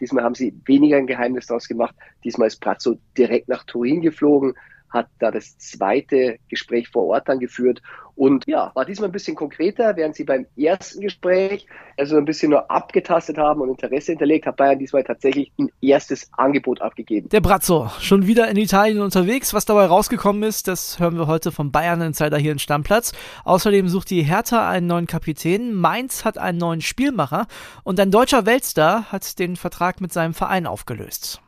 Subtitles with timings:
[0.00, 1.94] Diesmal haben sie weniger ein Geheimnis daraus gemacht.
[2.24, 4.54] Diesmal ist Brazzo direkt nach Turin geflogen,
[4.94, 7.82] hat da das zweite Gespräch vor Ort dann geführt
[8.16, 11.66] und ja, war diesmal ein bisschen konkreter, während sie beim ersten Gespräch
[11.96, 16.28] also ein bisschen nur abgetastet haben und Interesse hinterlegt, hat Bayern diesmal tatsächlich ein erstes
[16.32, 17.28] Angebot abgegeben.
[17.30, 19.52] Der Brazzo, schon wieder in Italien unterwegs.
[19.52, 23.12] Was dabei rausgekommen ist, das hören wir heute vom Bayern Insider hier in Stammplatz.
[23.44, 27.46] Außerdem sucht die Hertha einen neuen Kapitän, Mainz hat einen neuen Spielmacher
[27.82, 31.40] und ein deutscher Weltstar hat den Vertrag mit seinem Verein aufgelöst.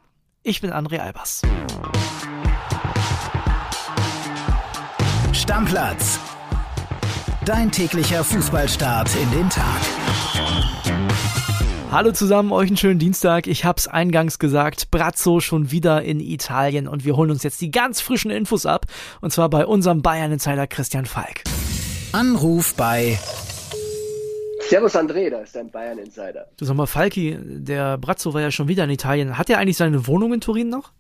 [0.42, 1.42] Ich bin André Albers.
[5.46, 6.18] Stammplatz.
[7.45, 9.80] Dein täglicher Fußballstart in den Tag.
[11.92, 13.46] Hallo zusammen, euch einen schönen Dienstag.
[13.46, 17.70] Ich hab's eingangs gesagt, Brazzo schon wieder in Italien und wir holen uns jetzt die
[17.70, 18.86] ganz frischen Infos ab.
[19.20, 21.45] Und zwar bei unserem Bayern-Insider Christian Falk.
[22.10, 23.16] Anruf bei
[24.69, 26.48] Servus André, da ist dein Bayern-Insider.
[26.56, 29.39] Du sag mal, Falki, der Brazzo war ja schon wieder in Italien.
[29.39, 30.91] Hat er eigentlich seine Wohnung in Turin noch?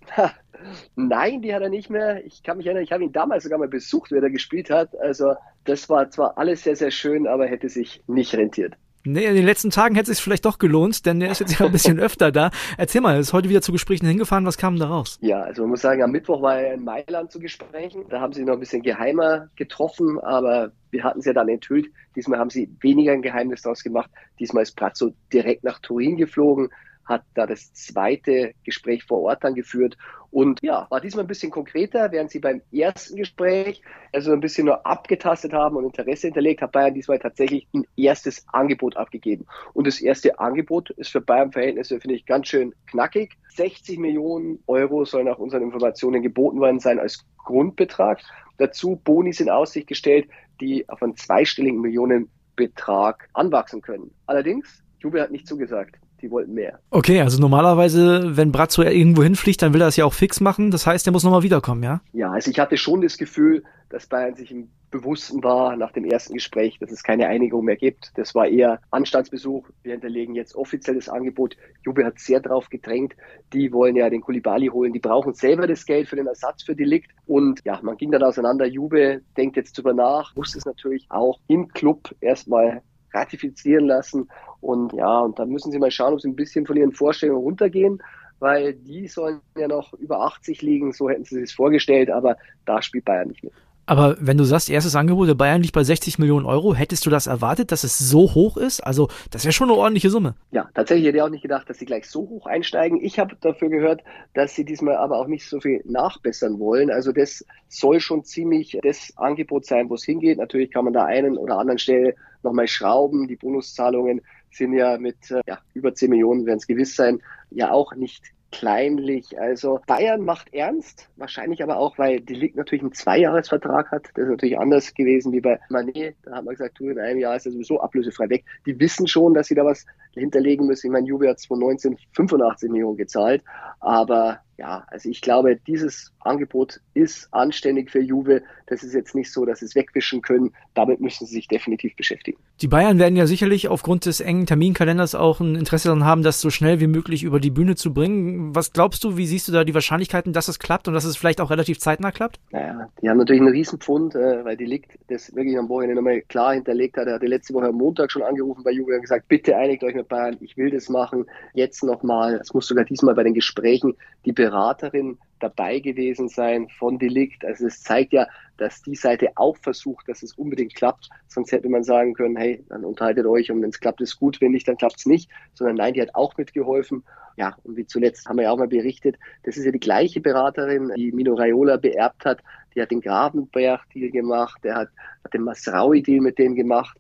[0.94, 2.24] Nein, die hat er nicht mehr.
[2.24, 4.96] Ich kann mich erinnern, ich habe ihn damals sogar mal besucht, wer er gespielt hat.
[5.00, 8.74] Also das war zwar alles sehr, sehr schön, aber hätte sich nicht rentiert.
[9.04, 11.58] Nee, in den letzten Tagen hätte es sich vielleicht doch gelohnt, denn er ist jetzt
[11.58, 12.50] ja ein bisschen öfter da.
[12.76, 14.46] Erzähl mal, er ist heute wieder zu Gesprächen hingefahren.
[14.46, 15.18] Was kam da raus?
[15.20, 18.04] Ja, also man muss sagen, am Mittwoch war er in Mailand zu Gesprächen.
[18.08, 21.88] Da haben sie noch ein bisschen geheimer getroffen, aber wir hatten es ja dann enthüllt.
[22.14, 24.10] Diesmal haben sie weniger ein Geheimnis daraus gemacht.
[24.40, 26.70] Diesmal ist Pratzo direkt nach Turin geflogen,
[27.04, 29.96] hat da das zweite Gespräch vor Ort dann geführt
[30.36, 33.80] und ja, war diesmal ein bisschen konkreter, während sie beim ersten Gespräch
[34.12, 38.44] also ein bisschen nur abgetastet haben und Interesse hinterlegt, hat Bayern diesmal tatsächlich ein erstes
[38.52, 39.46] Angebot abgegeben.
[39.72, 43.36] Und das erste Angebot ist für Bayern-Verhältnisse, finde ich, ganz schön knackig.
[43.48, 48.20] 60 Millionen Euro sollen nach unseren Informationen geboten worden sein als Grundbetrag.
[48.58, 50.28] Dazu Bonis in Aussicht gestellt,
[50.60, 54.10] die auf einen zweistelligen Millionenbetrag anwachsen können.
[54.26, 56.78] Allerdings, Jubel hat nicht zugesagt die wollten mehr.
[56.90, 60.70] Okay, also normalerweise, wenn Brazzo irgendwo hinfliegt, dann will er es ja auch fix machen.
[60.70, 62.00] Das heißt, er muss nochmal wiederkommen, ja?
[62.12, 66.04] Ja, also ich hatte schon das Gefühl, dass Bayern sich im Bewussten war nach dem
[66.04, 68.12] ersten Gespräch, dass es keine Einigung mehr gibt.
[68.14, 69.68] Das war eher Anstandsbesuch.
[69.82, 71.56] Wir hinterlegen jetzt offizielles Angebot.
[71.84, 73.14] Juve hat sehr darauf gedrängt.
[73.52, 74.92] Die wollen ja den Kulibali holen.
[74.92, 77.10] Die brauchen selber das Geld für den Ersatz für Delikt.
[77.26, 78.66] Und ja, man ging dann auseinander.
[78.66, 82.82] Juve denkt jetzt drüber nach, muss es natürlich auch im Club erstmal
[83.16, 84.28] ratifizieren lassen.
[84.60, 87.42] Und ja, und da müssen sie mal schauen, ob sie ein bisschen von ihren Vorstellungen
[87.42, 88.02] runtergehen,
[88.38, 92.82] weil die sollen ja noch über 80 liegen, so hätten sie sich vorgestellt, aber da
[92.82, 93.52] spielt Bayern nicht mit.
[93.86, 97.10] Aber wenn du sagst, erstes Angebot der Bayern liegt bei 60 Millionen Euro, hättest du
[97.10, 98.80] das erwartet, dass es so hoch ist?
[98.80, 100.34] Also, das ja schon eine ordentliche Summe.
[100.50, 103.00] Ja, tatsächlich hätte ich auch nicht gedacht, dass sie gleich so hoch einsteigen.
[103.00, 104.02] Ich habe dafür gehört,
[104.34, 106.90] dass sie diesmal aber auch nicht so viel nachbessern wollen.
[106.90, 110.38] Also, das soll schon ziemlich das Angebot sein, wo es hingeht.
[110.38, 113.28] Natürlich kann man da einen oder anderen Stelle nochmal schrauben.
[113.28, 114.20] Die Bonuszahlungen
[114.50, 117.20] sind ja mit äh, ja, über 10 Millionen, werden es gewiss sein,
[117.50, 118.24] ja auch nicht
[118.56, 119.38] kleinlich.
[119.38, 124.08] Also Bayern macht ernst, wahrscheinlich aber auch, weil die Ligue natürlich einen Zweijahresvertrag hat.
[124.14, 126.16] Das ist natürlich anders gewesen wie bei Manet.
[126.22, 128.44] Da hat man gesagt, du, in einem Jahr ist er sowieso ablösefrei weg.
[128.64, 129.84] Die wissen schon, dass sie da was
[130.14, 130.86] hinterlegen müssen.
[130.86, 133.44] Ich meine, Juve hat 2019 85 Millionen gezahlt,
[133.80, 138.42] aber ja, also ich glaube, dieses Angebot ist anständig für Juve.
[138.66, 140.52] Das ist jetzt nicht so, dass sie es wegwischen können.
[140.74, 142.38] Damit müssen sie sich definitiv beschäftigen.
[142.62, 146.40] Die Bayern werden ja sicherlich aufgrund des engen Terminkalenders auch ein Interesse daran haben, das
[146.40, 148.54] so schnell wie möglich über die Bühne zu bringen.
[148.54, 151.16] Was glaubst du, wie siehst du da die Wahrscheinlichkeiten, dass es klappt und dass es
[151.16, 152.40] vielleicht auch relativ zeitnah klappt?
[152.50, 156.22] Naja, die haben natürlich einen Riesenpfund, äh, weil die liegt das wirklich am Wochenende nochmal
[156.22, 157.06] klar hinterlegt hat.
[157.08, 159.94] Er hatte letzte Woche am Montag schon angerufen bei Juve und gesagt, bitte einigt euch
[159.94, 161.26] mit Bayern, ich will das machen.
[161.52, 166.98] Jetzt nochmal, es muss sogar diesmal bei den Gesprächen die Beraterin dabei gewesen sein von
[166.98, 167.44] Delikt.
[167.44, 168.26] Also es zeigt ja,
[168.56, 171.10] dass die Seite auch versucht, dass es unbedingt klappt.
[171.26, 174.40] Sonst hätte man sagen können, hey, dann unterhaltet euch und wenn es klappt, ist gut,
[174.40, 175.30] wenn nicht, dann klappt es nicht.
[175.54, 177.02] Sondern nein, die hat auch mitgeholfen.
[177.36, 180.20] Ja, und wie zuletzt haben wir ja auch mal berichtet, das ist ja die gleiche
[180.20, 182.40] Beraterin, die Mino Raiola beerbt hat.
[182.74, 184.88] Die hat den Grabenberg-Deal gemacht, der hat,
[185.24, 186.96] hat den Masraui-Deal mit dem gemacht.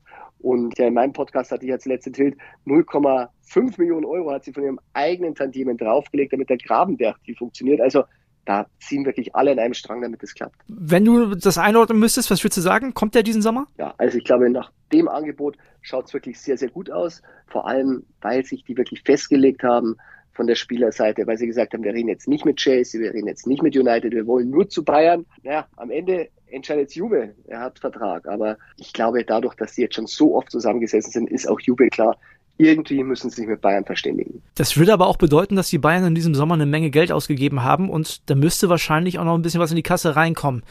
[0.46, 2.36] Und ja, in meinem Podcast hatte ich als letzte Tilt
[2.66, 7.80] 0,5 Millionen Euro hat sie von ihrem eigenen Tantiemen draufgelegt, damit der Grabenberg die funktioniert.
[7.80, 8.04] Also
[8.44, 10.54] da ziehen wirklich alle in einem Strang, damit es klappt.
[10.68, 12.94] Wenn du das einordnen müsstest, was würdest du sagen?
[12.94, 13.66] Kommt der diesen Sommer?
[13.76, 17.22] Ja, also ich glaube, nach dem Angebot schaut es wirklich sehr, sehr gut aus.
[17.48, 19.96] Vor allem, weil sich die wirklich festgelegt haben
[20.36, 23.26] von der Spielerseite, weil sie gesagt haben, wir reden jetzt nicht mit Chelsea, wir reden
[23.26, 25.26] jetzt nicht mit United, wir wollen nur zu Bayern.
[25.42, 28.28] Naja, am Ende entscheidet Juve, er hat Vertrag.
[28.28, 31.88] Aber ich glaube, dadurch, dass sie jetzt schon so oft zusammengesessen sind, ist auch Juve
[31.88, 32.16] klar,
[32.58, 34.42] irgendwie müssen sie sich mit Bayern verständigen.
[34.54, 37.64] Das würde aber auch bedeuten, dass die Bayern in diesem Sommer eine Menge Geld ausgegeben
[37.64, 40.62] haben und da müsste wahrscheinlich auch noch ein bisschen was in die Kasse reinkommen.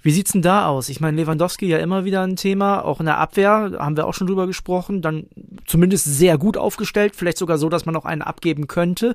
[0.00, 0.88] Wie sieht's denn da aus?
[0.88, 4.14] Ich meine, Lewandowski ja immer wieder ein Thema, auch in der Abwehr, haben wir auch
[4.14, 5.26] schon drüber gesprochen, dann
[5.66, 9.14] zumindest sehr gut aufgestellt, vielleicht sogar so, dass man noch einen abgeben könnte.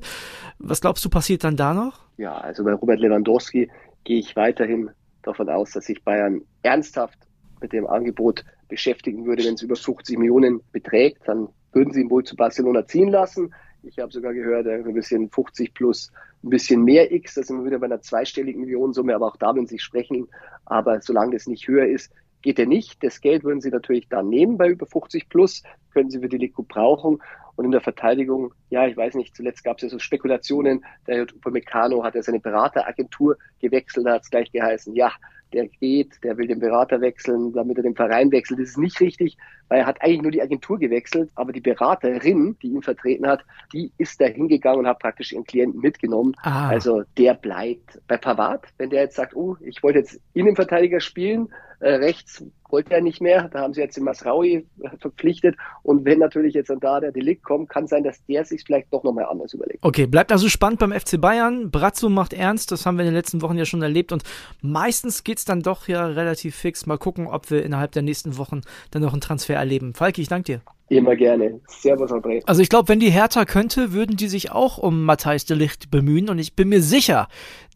[0.60, 2.02] Was glaubst du, passiert dann da noch?
[2.18, 3.72] Ja, also bei Robert Lewandowski
[4.04, 4.90] gehe ich weiterhin
[5.22, 7.18] davon aus, dass sich Bayern ernsthaft
[7.62, 12.10] mit dem Angebot beschäftigen würde, wenn es über 50 Millionen beträgt, dann würden sie ihn
[12.10, 13.54] wohl zu Barcelona ziehen lassen.
[13.84, 16.12] Ich habe sogar gehört, ein bisschen 50 plus
[16.44, 19.56] ein bisschen mehr X, da sind wir wieder bei einer zweistelligen Millionensumme, aber auch da
[19.56, 20.28] würden sie sprechen.
[20.66, 22.12] Aber solange das nicht höher ist,
[22.42, 23.02] geht er nicht.
[23.04, 25.64] Das Geld würden sie natürlich dann nehmen bei über 50 plus,
[25.94, 27.20] können sie für die Liku brauchen.
[27.56, 31.24] Und in der Verteidigung, ja, ich weiß nicht, zuletzt gab es ja so Spekulationen, der
[31.24, 35.12] Upamecano hat ja seine Berateragentur gewechselt, da hat es gleich geheißen, ja,
[35.54, 38.60] der geht, der will den Berater wechseln, damit er den Verein wechselt.
[38.60, 39.38] Das ist nicht richtig,
[39.70, 43.46] weil er hat eigentlich nur die Agentur gewechselt, aber die Beraterin, die ihn vertreten hat,
[43.72, 46.36] die ist da hingegangen und hat praktisch ihren Klienten mitgenommen.
[46.42, 46.70] Ah.
[46.70, 51.50] Also der bleibt bei Pavard, wenn der jetzt sagt, oh, ich wollte jetzt Innenverteidiger spielen,
[51.80, 52.44] äh, rechts
[52.74, 53.50] wollte er nicht mehr.
[53.54, 55.56] Da haben sie jetzt den Masraui äh, verpflichtet.
[55.84, 58.92] Und wenn natürlich jetzt dann da der Delikt kommt, kann sein, dass der sich vielleicht
[58.92, 59.80] doch nochmal anders überlegt.
[59.84, 61.70] Okay, bleibt also spannend beim FC Bayern.
[61.70, 62.72] Brazzo macht ernst.
[62.72, 64.12] Das haben wir in den letzten Wochen ja schon erlebt.
[64.12, 64.24] Und
[64.62, 66.88] meistens geht es dann doch ja relativ fix.
[66.88, 69.94] Mal gucken, ob wir innerhalb der nächsten Wochen dann noch einen Transfer erleben.
[69.94, 70.62] Falki, ich danke dir.
[70.90, 71.60] Immer gerne.
[71.68, 72.44] Servus, André.
[72.46, 75.90] Also ich glaube, wenn die Hertha könnte, würden die sich auch um Matthijs de Licht
[75.90, 77.30] bemühen und ich bin mir sicher,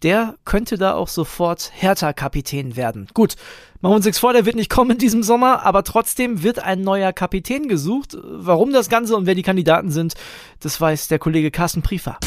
[0.04, 3.08] der könnte da auch sofort Hertha-Kapitän werden.
[3.14, 3.36] Gut,
[3.81, 6.59] machen wir uns nichts vor, der wird nicht kommen in diesem Sommer, aber trotzdem wird
[6.59, 8.18] ein neuer Kapitän gesucht.
[8.24, 10.15] Warum das Ganze und wer die Kandidaten sind,
[10.62, 12.18] das weiß der Kollege Carsten Priefer.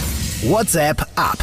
[0.43, 1.39] WhatsApp ab.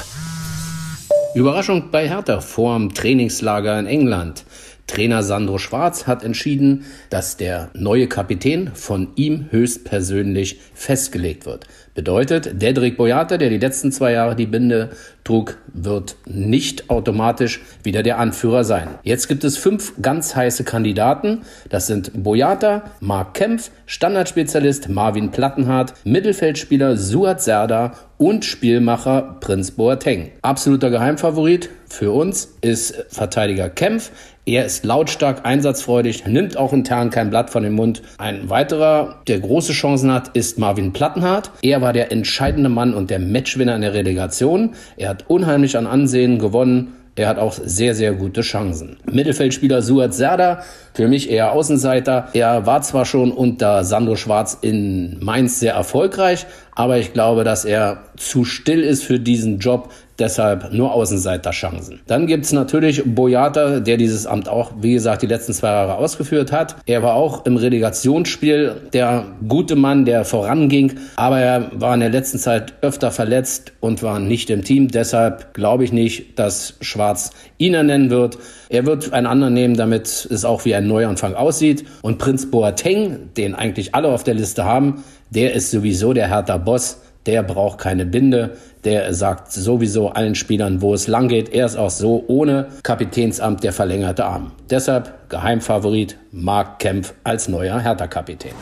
[1.36, 4.44] Überraschung bei Hertha vorm Trainingslager in England.
[4.88, 11.68] Trainer Sandro Schwarz hat entschieden, dass der neue Kapitän von ihm höchstpersönlich festgelegt wird.
[11.94, 14.92] Bedeutet, Dedrick Boyata, der die letzten zwei Jahre die Binde
[15.24, 18.88] trug, wird nicht automatisch wieder der Anführer sein.
[19.04, 21.42] Jetzt gibt es fünf ganz heiße Kandidaten.
[21.70, 30.32] Das sind Boyata, Mark Kempf, Standardspezialist Marvin Plattenhardt, Mittelfeldspieler Suat Serda und Spielmacher Prinz Boateng.
[30.42, 34.12] Absoluter Geheimfavorit für uns ist Verteidiger Kempf.
[34.46, 38.02] Er ist lautstark, einsatzfreudig, nimmt auch intern kein Blatt von dem Mund.
[38.18, 41.52] Ein weiterer, der große Chancen hat, ist Marvin Plattenhardt.
[41.62, 44.76] Er war der entscheidende Mann und der Matchwinner in der Relegation.
[44.96, 46.94] Er hat unheimlich an Ansehen gewonnen.
[47.18, 48.98] Er hat auch sehr, sehr gute Chancen.
[49.12, 50.62] Mittelfeldspieler Suat Serda,
[50.94, 52.30] für mich eher Außenseiter.
[52.34, 57.66] Er war zwar schon unter Sandro Schwarz in Mainz sehr erfolgreich, aber ich glaube, dass
[57.66, 59.92] er zu still ist für diesen Job.
[60.20, 62.00] Deshalb nur Außenseiterchancen.
[62.08, 66.52] Dann gibt's natürlich Boyata, der dieses Amt auch, wie gesagt, die letzten zwei Jahre ausgeführt
[66.52, 66.76] hat.
[66.88, 72.10] Er war auch im Relegationsspiel der gute Mann, der voranging, aber er war in der
[72.10, 74.88] letzten Zeit öfter verletzt und war nicht im Team.
[74.88, 78.40] Deshalb glaube ich nicht, dass Schwarz ihn ernennen wird.
[78.70, 81.86] Er wird einen anderen nehmen, damit es auch wie ein Neuanfang aussieht.
[82.02, 86.58] Und Prinz Boateng, den eigentlich alle auf der Liste haben, der ist sowieso der Hertha
[86.58, 87.02] Boss.
[87.26, 88.56] Der braucht keine Binde.
[88.88, 91.50] Der sagt sowieso allen Spielern, wo es lang geht.
[91.50, 94.54] Er ist auch so ohne Kapitänsamt der verlängerte Arm.
[94.70, 98.54] Deshalb Geheimfavorit Marc Kempf als neuer Hertha-Kapitän.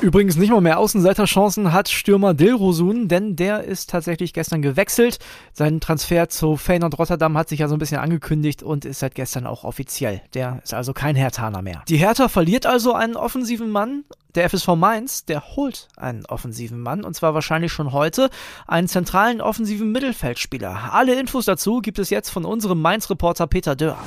[0.00, 5.18] Übrigens nicht mal mehr Außenseiterchancen hat Stürmer Dilrosun, denn der ist tatsächlich gestern gewechselt.
[5.52, 9.16] Sein Transfer zu Feyenoord Rotterdam hat sich ja so ein bisschen angekündigt und ist seit
[9.16, 10.22] gestern auch offiziell.
[10.34, 11.82] Der ist also kein Herthaner mehr.
[11.88, 14.04] Die Hertha verliert also einen offensiven Mann.
[14.36, 18.30] Der FSV Mainz, der holt einen offensiven Mann und zwar wahrscheinlich schon heute,
[18.68, 20.92] einen zentralen offensiven Mittelfeldspieler.
[20.92, 23.98] Alle Infos dazu gibt es jetzt von unserem Mainz-Reporter Peter Dörr.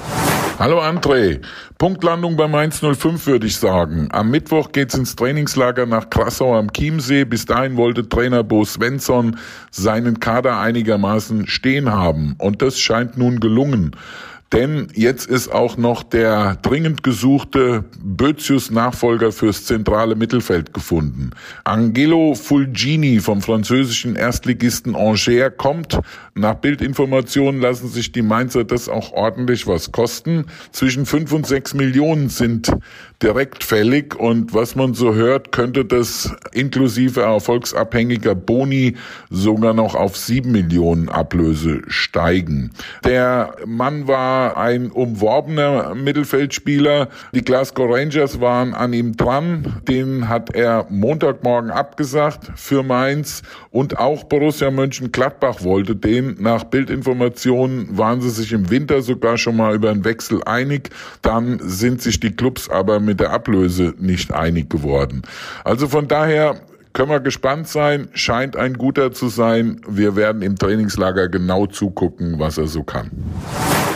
[0.62, 1.42] Hallo André.
[1.80, 4.10] Punktlandung bei Mainz 05 würde ich sagen.
[4.12, 7.26] Am Mittwoch geht's ins Trainingslager nach Krassau am Chiemsee.
[7.26, 9.40] Bis dahin wollte Trainer Bo Svensson
[9.72, 12.36] seinen Kader einigermaßen stehen haben.
[12.38, 13.96] Und das scheint nun gelungen.
[14.54, 21.32] Denn jetzt ist auch noch der dringend gesuchte Bözius-Nachfolger fürs zentrale Mittelfeld gefunden.
[21.64, 25.22] Angelo Fulgini vom französischen Erstligisten Angers
[25.58, 26.00] kommt.
[26.36, 30.46] Nach Bildinformationen lassen sich die Mainzer das auch ordentlich was kosten.
[30.72, 32.72] Zwischen fünf und sechs Millionen sind
[33.22, 38.96] direkt fällig und was man so hört, könnte das inklusive erfolgsabhängiger Boni
[39.30, 42.72] sogar noch auf sieben Millionen Ablöse steigen.
[43.06, 47.10] Der Mann war ein umworbener Mittelfeldspieler.
[47.34, 49.82] Die Glasgow Rangers waren an ihm dran.
[49.88, 56.38] Den hat er Montagmorgen abgesagt für Mainz und auch Borussia Mönchengladbach wollte den.
[56.40, 60.90] Nach Bildinformationen waren sie sich im Winter sogar schon mal über einen Wechsel einig.
[61.22, 65.24] Dann sind sich die Clubs aber mit mit der Ablöse nicht einig geworden.
[65.66, 66.62] Also von daher
[66.94, 69.82] können wir gespannt sein, scheint ein guter zu sein.
[69.88, 73.12] Wir werden im Trainingslager genau zugucken, was er so kann.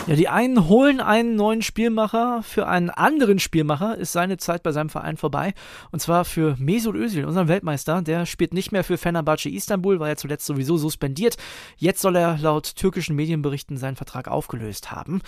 [0.08, 4.72] Ja, die einen holen einen neuen Spielmacher, für einen anderen Spielmacher ist seine Zeit bei
[4.72, 5.54] seinem Verein vorbei.
[5.92, 8.04] Und zwar für Mesut Özil, unseren Weltmeister.
[8.04, 11.38] Der spielt nicht mehr für Fenerbahce Istanbul, war ja zuletzt sowieso suspendiert.
[11.78, 15.22] Jetzt soll er laut türkischen Medienberichten seinen Vertrag aufgelöst haben.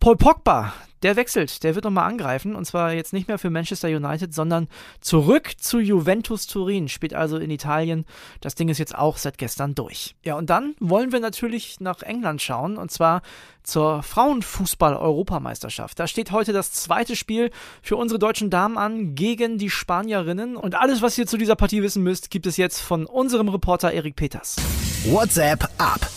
[0.00, 3.88] Paul Pogba, der wechselt, der wird nochmal angreifen und zwar jetzt nicht mehr für Manchester
[3.88, 4.68] United, sondern
[5.00, 8.04] zurück zu Juventus Turin, spielt also in Italien.
[8.40, 10.14] Das Ding ist jetzt auch seit gestern durch.
[10.22, 13.22] Ja, und dann wollen wir natürlich nach England schauen und zwar
[13.62, 15.98] zur Frauenfußball-Europameisterschaft.
[15.98, 20.74] Da steht heute das zweite Spiel für unsere deutschen Damen an gegen die Spanierinnen und
[20.74, 24.16] alles, was ihr zu dieser Partie wissen müsst, gibt es jetzt von unserem Reporter Erik
[24.16, 24.56] Peters.
[25.04, 26.08] WhatsApp ab.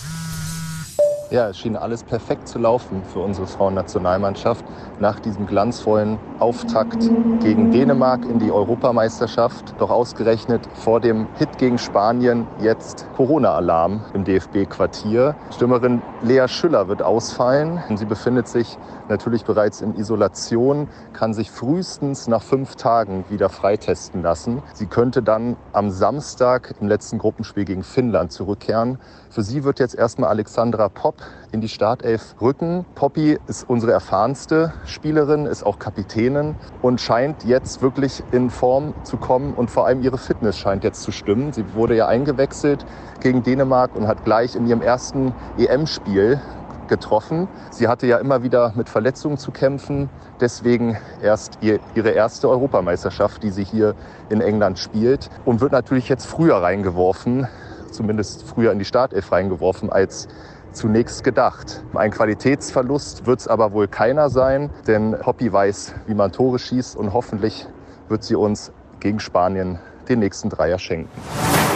[1.31, 4.63] Ja, es schien alles perfekt zu laufen für unsere Frauennationalmannschaft
[4.99, 7.09] nach diesem glanzvollen Auftakt
[7.41, 9.73] gegen Dänemark in die Europameisterschaft.
[9.79, 15.35] Doch ausgerechnet vor dem Hit gegen Spanien jetzt Corona-Alarm im DFB-Quartier.
[15.49, 17.81] Stürmerin Lea Schüller wird ausfallen.
[17.95, 18.77] Sie befindet sich
[19.09, 24.61] natürlich bereits in Isolation, kann sich frühestens nach fünf Tagen wieder freitesten lassen.
[24.75, 28.99] Sie könnte dann am Samstag im letzten Gruppenspiel gegen Finnland zurückkehren.
[29.31, 31.14] Für sie wird jetzt erstmal Alexandra Popp
[31.51, 32.85] in die Startelf rücken.
[32.95, 39.17] Poppy ist unsere erfahrenste Spielerin, ist auch Kapitänin und scheint jetzt wirklich in Form zu
[39.17, 41.53] kommen und vor allem ihre Fitness scheint jetzt zu stimmen.
[41.53, 42.85] Sie wurde ja eingewechselt
[43.21, 46.41] gegen Dänemark und hat gleich in ihrem ersten EM-Spiel
[46.87, 47.47] getroffen.
[47.71, 50.09] Sie hatte ja immer wieder mit Verletzungen zu kämpfen.
[50.39, 53.95] Deswegen erst ihr, ihre erste Europameisterschaft, die sie hier
[54.29, 55.29] in England spielt.
[55.45, 57.47] Und wird natürlich jetzt früher reingeworfen,
[57.91, 60.27] zumindest früher in die Startelf reingeworfen, als
[60.75, 61.83] zunächst gedacht.
[61.93, 66.95] Ein Qualitätsverlust wird es aber wohl keiner sein, denn Hoppy weiß, wie man Tore schießt
[66.95, 67.65] und hoffentlich
[68.09, 71.09] wird sie uns gegen Spanien den nächsten Dreier schenken.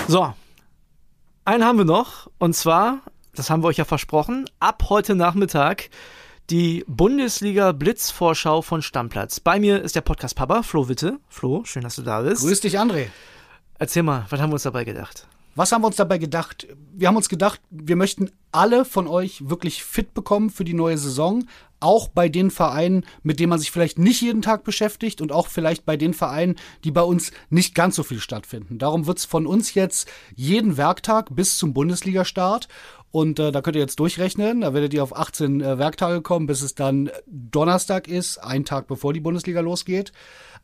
[0.08, 0.34] So,
[1.46, 3.00] einen haben wir noch und zwar,
[3.36, 5.89] das haben wir euch ja versprochen, ab heute Nachmittag
[6.50, 9.39] die Bundesliga Blitzvorschau von Stammplatz.
[9.39, 11.20] Bei mir ist der Podcast Papa, Flo Witte.
[11.29, 12.41] Flo, schön, dass du da bist.
[12.41, 13.08] Grüß dich, André.
[13.77, 15.27] Erzähl mal, was haben wir uns dabei gedacht?
[15.59, 16.69] Was haben wir uns dabei gedacht?
[16.93, 20.97] Wir haben uns gedacht, wir möchten alle von euch wirklich fit bekommen für die neue
[20.97, 21.49] Saison.
[21.81, 25.47] Auch bei den Vereinen, mit denen man sich vielleicht nicht jeden Tag beschäftigt und auch
[25.47, 28.77] vielleicht bei den Vereinen, die bei uns nicht ganz so viel stattfinden.
[28.77, 32.69] Darum wird es von uns jetzt jeden Werktag bis zum Bundesligastart.
[33.11, 34.61] Und äh, da könnt ihr jetzt durchrechnen.
[34.61, 38.87] Da werdet ihr auf 18 äh, Werktage kommen, bis es dann Donnerstag ist, ein Tag
[38.87, 40.11] bevor die Bundesliga losgeht.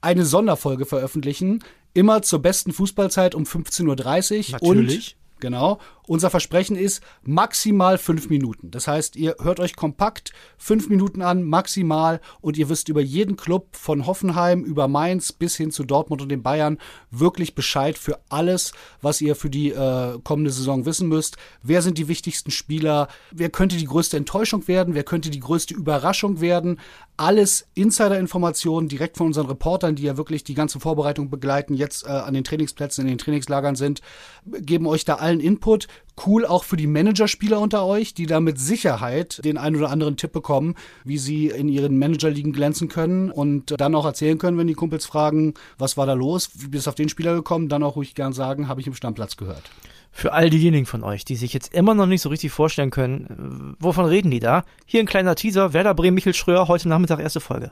[0.01, 4.59] Eine Sonderfolge veröffentlichen, immer zur besten Fußballzeit um 15.30 Uhr.
[4.59, 5.15] Natürlich.
[5.17, 5.77] Und Genau.
[6.07, 8.71] Unser Versprechen ist maximal fünf Minuten.
[8.71, 13.37] Das heißt, ihr hört euch kompakt fünf Minuten an, maximal, und ihr wisst über jeden
[13.37, 16.79] Club von Hoffenheim über Mainz bis hin zu Dortmund und den Bayern
[17.11, 18.71] wirklich Bescheid für alles,
[19.03, 21.37] was ihr für die äh, kommende Saison wissen müsst.
[21.61, 23.07] Wer sind die wichtigsten Spieler?
[23.31, 24.95] Wer könnte die größte Enttäuschung werden?
[24.95, 26.79] Wer könnte die größte Überraschung werden?
[27.17, 32.09] Alles Insider-Informationen direkt von unseren Reportern, die ja wirklich die ganze Vorbereitung begleiten, jetzt äh,
[32.09, 34.01] an den Trainingsplätzen, in den Trainingslagern sind,
[34.45, 35.87] geben euch da allen Input.
[36.25, 40.15] Cool auch für die Managerspieler unter euch, die da mit Sicherheit den einen oder anderen
[40.15, 44.67] Tipp bekommen, wie sie in ihren Managerligen glänzen können und dann auch erzählen können, wenn
[44.67, 47.83] die Kumpels fragen, was war da los, wie bist du auf den Spieler gekommen, dann
[47.83, 49.63] auch ruhig gern sagen, habe ich im Stammplatz gehört.
[50.11, 53.75] Für all diejenigen von euch, die sich jetzt immer noch nicht so richtig vorstellen können,
[53.79, 54.63] wovon reden die da?
[54.85, 57.71] Hier ein kleiner Teaser, Werder Bremen, Michel Schröer, heute Nachmittag erste Folge.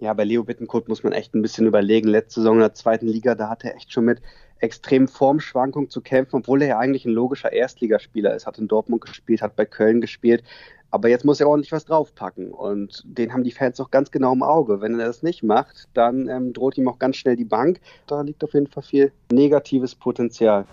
[0.00, 2.08] Ja, bei Leo Bittencourt muss man echt ein bisschen überlegen.
[2.08, 4.20] Letzte Saison in der zweiten Liga, da hat er echt schon mit
[4.60, 8.46] extremen Formschwankungen zu kämpfen, obwohl er ja eigentlich ein logischer Erstligaspieler ist.
[8.46, 10.42] Hat in Dortmund gespielt, hat bei Köln gespielt.
[10.90, 12.50] Aber jetzt muss er ordentlich was draufpacken.
[12.50, 14.80] Und den haben die Fans auch ganz genau im Auge.
[14.80, 17.80] Wenn er das nicht macht, dann ähm, droht ihm auch ganz schnell die Bank.
[18.06, 20.64] Da liegt auf jeden Fall viel negatives Potenzial.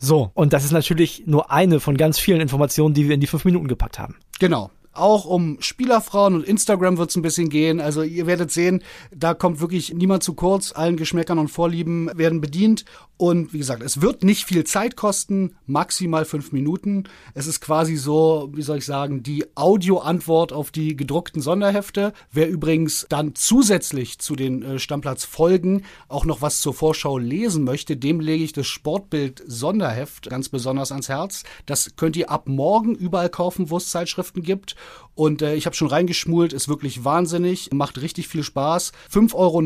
[0.00, 3.26] So, und das ist natürlich nur eine von ganz vielen Informationen, die wir in die
[3.26, 4.16] fünf Minuten gepackt haben.
[4.40, 7.80] Genau auch um Spielerfrauen und Instagram wird es ein bisschen gehen.
[7.80, 8.82] Also ihr werdet sehen,
[9.14, 10.72] da kommt wirklich niemand zu kurz.
[10.72, 12.84] Allen Geschmäckern und Vorlieben werden bedient.
[13.16, 17.04] Und wie gesagt, es wird nicht viel Zeit kosten, maximal fünf Minuten.
[17.34, 22.14] Es ist quasi so, wie soll ich sagen, die Audioantwort auf die gedruckten Sonderhefte.
[22.32, 27.98] Wer übrigens dann zusätzlich zu den äh, Stammplatzfolgen auch noch was zur Vorschau lesen möchte,
[27.98, 31.44] dem lege ich das Sportbild Sonderheft ganz besonders ans Herz.
[31.66, 34.76] Das könnt ihr ab morgen überall kaufen, wo es Zeitschriften gibt.
[35.14, 38.92] Und äh, ich habe schon reingeschmult, ist wirklich wahnsinnig, macht richtig viel Spaß.
[39.12, 39.60] 5,90 Euro,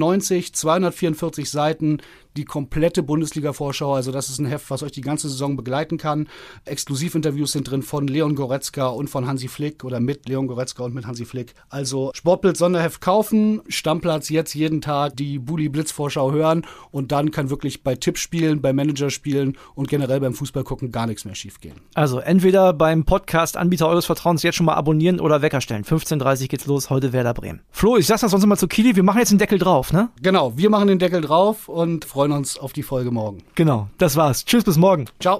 [0.52, 1.98] 244 Seiten,
[2.36, 3.94] die komplette Bundesliga-Vorschau.
[3.94, 6.28] Also das ist ein Heft, was euch die ganze Saison begleiten kann.
[6.64, 10.94] Exklusivinterviews sind drin von Leon Goretzka und von Hansi Flick oder mit Leon Goretzka und
[10.94, 11.54] mit Hansi Flick.
[11.68, 17.30] Also Sportbild Sonderheft kaufen, Stammplatz jetzt jeden Tag die Bully Blitz Vorschau hören und dann
[17.30, 21.80] kann wirklich bei Tippspielen, bei Managerspielen und generell beim Fußball gucken gar nichts mehr schiefgehen.
[21.94, 25.84] Also entweder beim Podcast-Anbieter eures Vertrauens jetzt schon mal abonnieren oder Wecker stellen.
[25.84, 27.60] 15.30 geht's los, heute Werder Bremen.
[27.70, 30.10] Flo, ich sag's das sonst mal zu Kili, wir machen jetzt den Deckel drauf, ne?
[30.22, 33.42] Genau, wir machen den Deckel drauf und freuen uns auf die Folge morgen.
[33.54, 34.46] Genau, das war's.
[34.46, 35.04] Tschüss, bis morgen.
[35.20, 35.38] Ciao.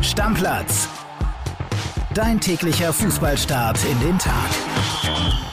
[0.00, 0.88] Stammplatz.
[2.14, 5.45] Dein täglicher Fußballstart in den Tag.